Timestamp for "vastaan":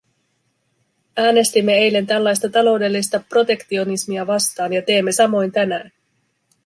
4.27-4.73